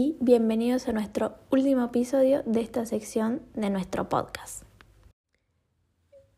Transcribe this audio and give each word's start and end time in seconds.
Y 0.00 0.16
bienvenidos 0.20 0.86
a 0.86 0.92
nuestro 0.92 1.34
último 1.50 1.86
episodio 1.86 2.44
de 2.46 2.60
esta 2.60 2.86
sección 2.86 3.42
de 3.54 3.68
nuestro 3.68 4.08
podcast. 4.08 4.62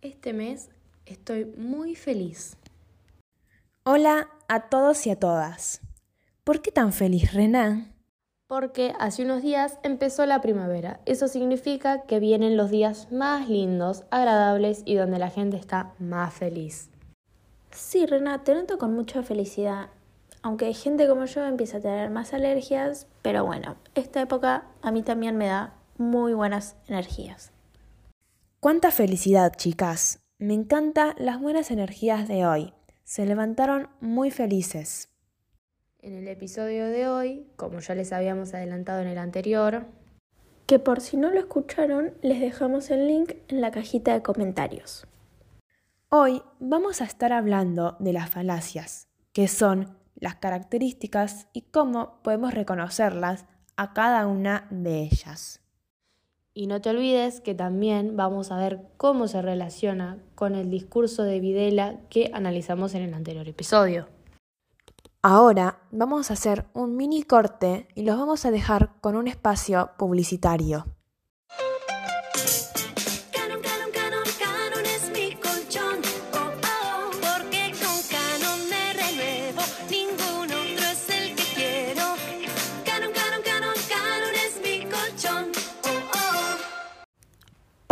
Este 0.01 0.33
mes 0.33 0.71
estoy 1.05 1.45
muy 1.45 1.95
feliz. 1.95 2.57
Hola 3.85 4.31
a 4.49 4.71
todos 4.71 5.07
y 5.07 5.11
a 5.11 5.17
todas. 5.17 5.83
¿Por 6.43 6.63
qué 6.63 6.73
tan 6.73 6.95
feliz, 6.95 7.35
Renan? 7.35 7.93
Porque 8.47 8.95
hace 8.99 9.25
unos 9.25 9.43
días 9.43 9.79
empezó 9.83 10.25
la 10.25 10.41
primavera. 10.41 11.03
Eso 11.05 11.29
significa 11.29 12.07
que 12.07 12.19
vienen 12.19 12.57
los 12.57 12.71
días 12.71 13.13
más 13.13 13.51
lindos, 13.51 14.05
agradables 14.11 14.81
y 14.87 14.95
donde 14.95 15.19
la 15.19 15.29
gente 15.29 15.59
está 15.59 15.93
más 15.99 16.33
feliz. 16.33 16.89
Sí, 17.73 18.07
Renan, 18.07 18.43
te 18.43 18.55
noto 18.55 18.79
con 18.79 18.95
mucha 18.95 19.23
felicidad 19.23 19.91
aunque 20.43 20.73
gente 20.75 21.07
como 21.07 21.25
yo 21.27 21.45
empieza 21.45 21.79
a 21.79 21.81
tener 21.81 22.11
más 22.11 22.33
alergias, 22.33 23.07
pero 23.23 23.45
bueno, 23.45 23.77
esta 23.95 24.21
época 24.21 24.67
a 24.83 24.91
mí 24.91 25.03
también 25.03 25.37
me 25.37 25.47
da 25.47 25.75
muy 25.97 26.33
buenas 26.35 26.77
energías. 26.89 27.53
¡Cuánta 28.61 28.91
felicidad, 28.91 29.55
chicas! 29.57 30.21
Me 30.39 30.55
encantan 30.55 31.15
las 31.19 31.41
buenas 31.41 31.71
energías 31.71 32.27
de 32.27 32.47
hoy. 32.47 32.73
Se 33.05 33.27
levantaron 33.27 33.89
muy 34.01 34.31
felices. 34.31 35.09
En 35.99 36.15
el 36.15 36.29
episodio 36.29 36.87
de 36.87 37.09
hoy, 37.09 37.47
como 37.57 37.81
ya 37.81 37.95
les 37.95 38.13
habíamos 38.13 38.55
adelantado 38.55 39.03
en 39.03 39.09
el 39.09 39.19
anterior, 39.19 39.87
que 40.67 40.79
por 40.79 41.01
si 41.01 41.19
no 41.19 41.31
lo 41.31 41.39
escucharon, 41.39 42.15
les 42.23 42.41
dejamos 42.41 42.91
el 42.91 43.07
link 43.07 43.33
en 43.49 43.61
la 43.61 43.71
cajita 43.71 44.15
de 44.15 44.23
comentarios. 44.23 45.07
Hoy 46.09 46.43
vamos 46.59 47.03
a 47.03 47.05
estar 47.05 47.33
hablando 47.33 47.97
de 47.99 48.13
las 48.15 48.31
falacias, 48.31 49.09
que 49.33 49.47
son 49.47 50.00
las 50.21 50.37
características 50.37 51.49
y 51.53 51.63
cómo 51.63 52.21
podemos 52.23 52.55
reconocerlas 52.55 53.47
a 53.77 53.93
cada 53.93 54.27
una 54.27 54.67
de 54.71 55.01
ellas. 55.01 55.61
Y 56.53 56.67
no 56.67 56.81
te 56.81 56.91
olvides 56.91 57.41
que 57.41 57.55
también 57.55 58.17
vamos 58.17 58.51
a 58.51 58.57
ver 58.57 58.89
cómo 58.97 59.29
se 59.29 59.41
relaciona 59.41 60.19
con 60.35 60.55
el 60.55 60.71
discurso 60.71 61.23
de 61.23 61.41
Videla 61.41 62.01
que 62.11 62.31
analizamos 62.35 62.95
en 62.95 63.03
el 63.03 63.15
anterior 63.15 63.49
episodio. 63.49 64.09
Ahora 65.23 65.81
vamos 65.91 66.31
a 66.31 66.35
hacer 66.35 66.67
un 66.73 66.97
mini 66.97 67.23
corte 67.23 67.89
y 67.95 68.03
los 68.03 68.19
vamos 68.19 68.45
a 68.47 68.51
dejar 68.51 68.95
con 69.01 69.17
un 69.17 69.29
espacio 69.29 69.91
publicitario. 69.99 70.87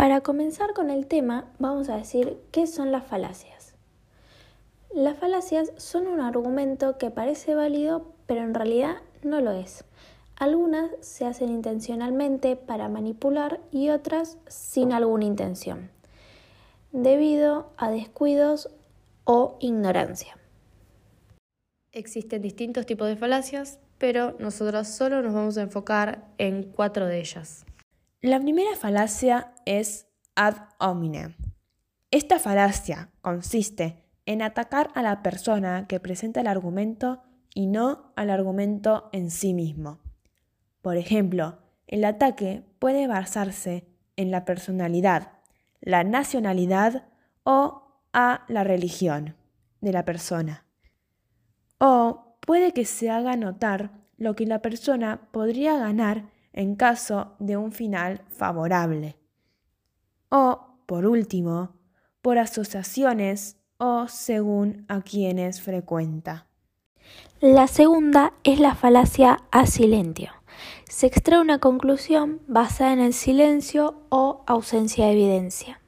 Para 0.09 0.21
comenzar 0.21 0.73
con 0.73 0.89
el 0.89 1.05
tema, 1.05 1.45
vamos 1.59 1.87
a 1.87 1.95
decir 1.95 2.39
qué 2.51 2.65
son 2.65 2.91
las 2.91 3.05
falacias. 3.05 3.75
Las 4.91 5.19
falacias 5.19 5.71
son 5.77 6.07
un 6.07 6.19
argumento 6.19 6.97
que 6.97 7.11
parece 7.11 7.53
válido, 7.53 8.11
pero 8.25 8.41
en 8.41 8.55
realidad 8.55 8.95
no 9.21 9.39
lo 9.39 9.51
es. 9.51 9.85
Algunas 10.35 10.89
se 11.01 11.27
hacen 11.27 11.49
intencionalmente 11.49 12.55
para 12.55 12.89
manipular 12.89 13.59
y 13.69 13.89
otras 13.89 14.39
sin 14.47 14.93
alguna 14.93 15.25
intención, 15.25 15.91
debido 16.91 17.69
a 17.77 17.91
descuidos 17.91 18.71
o 19.25 19.57
ignorancia. 19.59 20.39
Existen 21.91 22.41
distintos 22.41 22.87
tipos 22.87 23.07
de 23.07 23.15
falacias, 23.15 23.77
pero 23.99 24.35
nosotros 24.39 24.87
solo 24.87 25.21
nos 25.21 25.35
vamos 25.35 25.59
a 25.59 25.61
enfocar 25.61 26.25
en 26.39 26.63
cuatro 26.63 27.05
de 27.05 27.19
ellas. 27.19 27.63
La 28.21 28.37
primera 28.37 28.75
falacia 28.75 29.53
es 29.65 30.09
ad 30.35 30.55
hominem. 30.77 31.35
Esta 32.11 32.37
falacia 32.37 33.11
consiste 33.21 34.03
en 34.25 34.41
atacar 34.41 34.91
a 34.93 35.01
la 35.01 35.23
persona 35.23 35.87
que 35.87 36.01
presenta 36.01 36.41
el 36.41 36.47
argumento 36.47 37.23
y 37.55 37.67
no 37.67 38.11
al 38.17 38.29
argumento 38.29 39.09
en 39.13 39.31
sí 39.31 39.53
mismo. 39.53 39.99
Por 40.81 40.97
ejemplo, 40.97 41.59
el 41.87 42.03
ataque 42.03 42.65
puede 42.79 43.07
basarse 43.07 43.87
en 44.17 44.31
la 44.31 44.43
personalidad, 44.43 45.31
la 45.79 46.03
nacionalidad 46.03 47.07
o 47.43 48.03
a 48.11 48.43
la 48.49 48.65
religión 48.65 49.37
de 49.79 49.93
la 49.93 50.03
persona. 50.03 50.65
O 51.77 52.35
puede 52.41 52.73
que 52.73 52.83
se 52.83 53.09
haga 53.09 53.37
notar 53.37 53.91
lo 54.17 54.35
que 54.35 54.45
la 54.45 54.61
persona 54.61 55.29
podría 55.31 55.77
ganar 55.77 56.25
en 56.53 56.75
caso 56.75 57.35
de 57.39 57.57
un 57.57 57.71
final 57.71 58.21
favorable. 58.29 59.17
O, 60.29 60.75
por 60.85 61.05
último, 61.05 61.73
por 62.21 62.37
asociaciones 62.37 63.57
o 63.77 64.07
según 64.07 64.85
a 64.87 65.01
quienes 65.01 65.61
frecuenta. 65.61 66.47
La 67.39 67.67
segunda 67.67 68.33
es 68.43 68.59
la 68.59 68.75
falacia 68.75 69.39
a 69.51 69.65
silencio. 69.65 70.31
Se 70.89 71.07
extrae 71.07 71.39
una 71.39 71.59
conclusión 71.59 72.41
basada 72.47 72.93
en 72.93 72.99
el 72.99 73.13
silencio 73.13 74.01
o 74.09 74.43
ausencia 74.45 75.05
de 75.05 75.13
evidencia. 75.13 75.79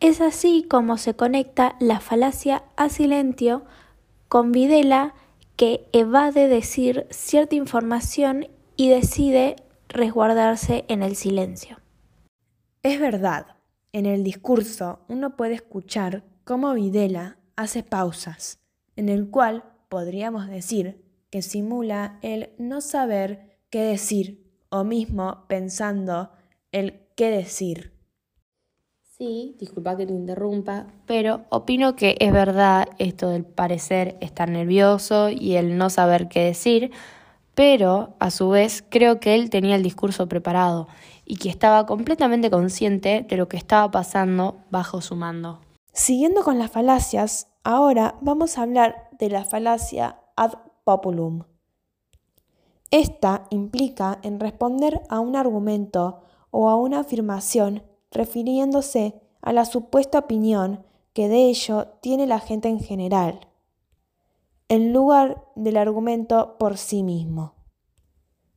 Es 0.00 0.20
así 0.20 0.66
como 0.68 0.98
se 0.98 1.14
conecta 1.14 1.76
la 1.78 2.00
falacia 2.00 2.64
a 2.76 2.88
silencio 2.88 3.62
con 4.28 4.52
Videla 4.52 5.14
que 5.56 5.88
evade 5.92 6.48
decir 6.48 7.06
cierta 7.10 7.54
información 7.54 8.48
y 8.82 8.88
decide 8.88 9.54
resguardarse 9.88 10.84
en 10.88 11.04
el 11.04 11.14
silencio. 11.14 11.76
Es 12.82 12.98
verdad, 12.98 13.46
en 13.92 14.06
el 14.06 14.24
discurso 14.24 14.98
uno 15.06 15.36
puede 15.36 15.54
escuchar 15.54 16.24
cómo 16.42 16.74
Videla 16.74 17.38
hace 17.54 17.84
pausas, 17.84 18.58
en 18.96 19.08
el 19.08 19.30
cual 19.30 19.62
podríamos 19.88 20.48
decir 20.48 21.00
que 21.30 21.42
simula 21.42 22.18
el 22.22 22.50
no 22.58 22.80
saber 22.80 23.56
qué 23.70 23.82
decir 23.82 24.52
o 24.68 24.82
mismo 24.82 25.44
pensando 25.46 26.32
el 26.72 27.06
qué 27.14 27.30
decir. 27.30 27.92
Sí, 29.16 29.54
disculpa 29.60 29.96
que 29.96 30.06
te 30.06 30.12
interrumpa, 30.12 30.88
pero 31.06 31.44
opino 31.50 31.94
que 31.94 32.16
es 32.18 32.32
verdad 32.32 32.88
esto 32.98 33.28
del 33.28 33.44
parecer 33.44 34.16
estar 34.20 34.50
nervioso 34.50 35.30
y 35.30 35.54
el 35.54 35.78
no 35.78 35.88
saber 35.88 36.26
qué 36.28 36.40
decir, 36.40 36.90
pero 37.54 38.14
a 38.18 38.30
su 38.30 38.48
vez 38.48 38.84
creo 38.88 39.20
que 39.20 39.34
él 39.34 39.50
tenía 39.50 39.76
el 39.76 39.82
discurso 39.82 40.28
preparado 40.28 40.88
y 41.24 41.36
que 41.36 41.48
estaba 41.48 41.86
completamente 41.86 42.50
consciente 42.50 43.26
de 43.28 43.36
lo 43.36 43.48
que 43.48 43.56
estaba 43.56 43.90
pasando 43.90 44.58
bajo 44.70 45.00
su 45.00 45.16
mando. 45.16 45.60
Siguiendo 45.92 46.42
con 46.42 46.58
las 46.58 46.70
falacias, 46.70 47.48
ahora 47.64 48.16
vamos 48.20 48.56
a 48.56 48.62
hablar 48.62 49.08
de 49.18 49.28
la 49.28 49.44
falacia 49.44 50.18
ad 50.36 50.54
populum. 50.84 51.44
Esta 52.90 53.46
implica 53.50 54.18
en 54.22 54.40
responder 54.40 55.02
a 55.08 55.20
un 55.20 55.36
argumento 55.36 56.22
o 56.50 56.68
a 56.68 56.76
una 56.76 57.00
afirmación 57.00 57.82
refiriéndose 58.10 59.20
a 59.40 59.52
la 59.52 59.64
supuesta 59.64 60.18
opinión 60.18 60.84
que 61.12 61.28
de 61.28 61.48
ello 61.48 61.88
tiene 62.00 62.26
la 62.26 62.38
gente 62.38 62.68
en 62.68 62.80
general 62.80 63.51
en 64.72 64.94
lugar 64.94 65.44
del 65.54 65.76
argumento 65.76 66.56
por 66.58 66.78
sí 66.78 67.02
mismo. 67.02 67.54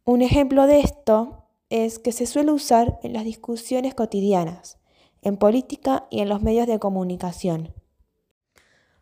Un 0.06 0.22
ejemplo 0.22 0.66
de 0.66 0.80
esto 0.80 1.50
es 1.70 2.00
que 2.00 2.14
se 2.14 2.26
suele 2.26 2.54
usar 2.54 3.00
en 3.04 3.12
las 3.12 3.26
discusiones 3.26 3.96
cotidianas, 3.96 4.80
en 5.22 5.36
política 5.36 6.08
y 6.10 6.22
en 6.22 6.30
los 6.30 6.42
medios 6.42 6.68
de 6.68 6.80
comunicación. 6.80 7.74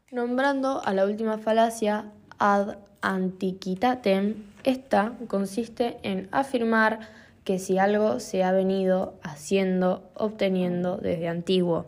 Nombrando 0.09 0.81
a 0.83 0.91
la 0.95 1.05
última 1.05 1.37
falacia 1.37 2.11
ad 2.39 2.77
antiquitatem, 3.01 4.45
esta 4.63 5.15
consiste 5.27 5.99
en 6.01 6.29
afirmar 6.31 7.01
que 7.43 7.59
si 7.59 7.77
algo 7.77 8.19
se 8.19 8.43
ha 8.43 8.51
venido 8.51 9.19
haciendo, 9.21 10.09
obteniendo 10.15 10.97
desde 10.97 11.27
antiguo, 11.27 11.85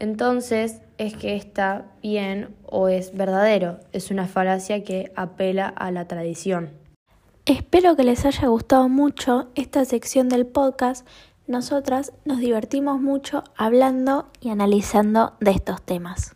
entonces 0.00 0.80
es 0.98 1.16
que 1.16 1.36
está 1.36 1.92
bien 2.02 2.56
o 2.66 2.88
es 2.88 3.14
verdadero. 3.14 3.78
Es 3.92 4.10
una 4.10 4.26
falacia 4.26 4.82
que 4.82 5.12
apela 5.14 5.68
a 5.68 5.90
la 5.90 6.08
tradición. 6.08 6.70
Espero 7.46 7.96
que 7.96 8.04
les 8.04 8.24
haya 8.24 8.48
gustado 8.48 8.88
mucho 8.88 9.50
esta 9.54 9.84
sección 9.84 10.28
del 10.28 10.46
podcast. 10.46 11.06
Nosotras 11.46 12.12
nos 12.24 12.38
divertimos 12.38 13.00
mucho 13.00 13.44
hablando 13.56 14.30
y 14.40 14.50
analizando 14.50 15.34
de 15.40 15.52
estos 15.52 15.82
temas. 15.82 16.34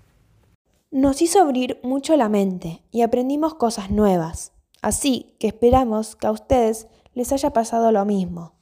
Nos 0.91 1.23
hizo 1.23 1.41
abrir 1.41 1.81
mucho 1.83 2.17
la 2.17 2.29
mente 2.29 2.83
y 2.91 3.03
aprendimos 3.03 3.55
cosas 3.55 3.91
nuevas. 3.91 4.53
Así 4.83 5.35
que 5.39 5.49
esperamos 5.49 6.17
que 6.17 6.27
a 6.27 6.33
ustedes 6.33 6.87
les 7.15 7.33
haya 7.33 7.51
pasado 7.51 7.93
lo 7.93 8.05
mismo. 8.05 8.53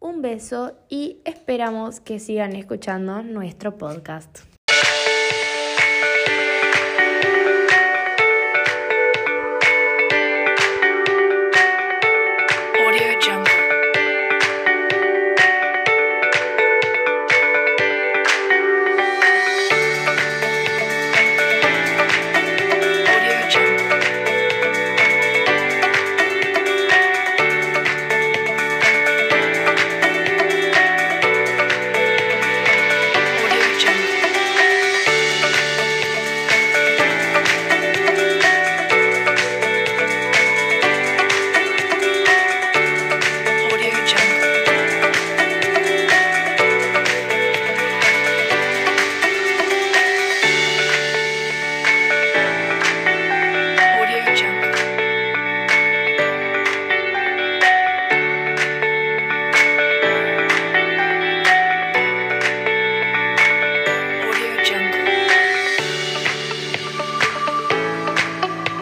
Un 0.00 0.22
beso 0.22 0.78
y 0.88 1.20
esperamos 1.24 2.00
que 2.00 2.20
sigan 2.20 2.54
escuchando 2.54 3.22
nuestro 3.22 3.76
podcast. 3.76 4.40